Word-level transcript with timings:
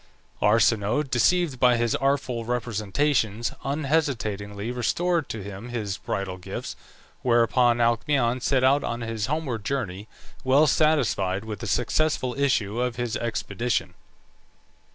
Arsinoe, 0.41 1.03
deceived 1.03 1.59
by 1.59 1.77
his 1.77 1.93
artful 1.93 2.43
representations, 2.43 3.51
unhesitatingly 3.63 4.71
restored 4.71 5.29
to 5.29 5.43
him 5.43 5.69
his 5.69 5.99
bridal 5.99 6.37
gifts, 6.37 6.75
whereupon 7.21 7.77
Alcmaeon 7.79 8.41
set 8.41 8.63
out 8.63 8.83
on 8.83 9.01
his 9.01 9.27
homeward 9.27 9.63
journey, 9.63 10.07
well 10.43 10.65
satisfied 10.65 11.45
with 11.45 11.59
the 11.59 11.67
successful 11.67 12.33
issue 12.33 12.81
of 12.81 12.95
his 12.95 13.15
expedition. 13.17 13.93